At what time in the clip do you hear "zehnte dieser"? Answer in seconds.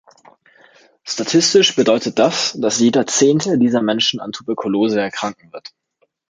3.05-3.83